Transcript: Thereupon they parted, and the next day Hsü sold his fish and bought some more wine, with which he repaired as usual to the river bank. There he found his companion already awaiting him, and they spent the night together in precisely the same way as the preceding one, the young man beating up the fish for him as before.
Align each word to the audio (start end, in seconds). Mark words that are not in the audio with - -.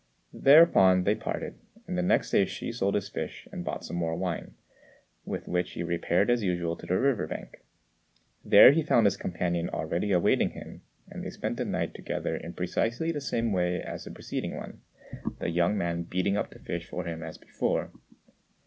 Thereupon 0.33 1.03
they 1.03 1.13
parted, 1.13 1.59
and 1.85 1.95
the 1.95 2.01
next 2.01 2.31
day 2.31 2.43
Hsü 2.45 2.73
sold 2.73 2.95
his 2.95 3.07
fish 3.07 3.47
and 3.51 3.63
bought 3.63 3.85
some 3.85 3.97
more 3.97 4.15
wine, 4.15 4.55
with 5.25 5.47
which 5.47 5.73
he 5.73 5.83
repaired 5.83 6.31
as 6.31 6.41
usual 6.41 6.75
to 6.77 6.87
the 6.87 6.97
river 6.97 7.27
bank. 7.27 7.63
There 8.43 8.71
he 8.71 8.81
found 8.81 9.05
his 9.05 9.15
companion 9.15 9.69
already 9.69 10.11
awaiting 10.11 10.53
him, 10.53 10.81
and 11.11 11.23
they 11.23 11.29
spent 11.29 11.57
the 11.57 11.65
night 11.65 11.93
together 11.93 12.35
in 12.35 12.53
precisely 12.53 13.11
the 13.11 13.21
same 13.21 13.51
way 13.51 13.79
as 13.79 14.05
the 14.05 14.09
preceding 14.09 14.55
one, 14.57 14.81
the 15.37 15.49
young 15.51 15.77
man 15.77 16.01
beating 16.01 16.35
up 16.35 16.49
the 16.49 16.57
fish 16.57 16.87
for 16.89 17.03
him 17.05 17.21
as 17.21 17.37
before. 17.37 17.91